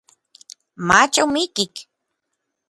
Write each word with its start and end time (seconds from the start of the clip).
mach 0.87 1.15
omikik. 1.23 1.75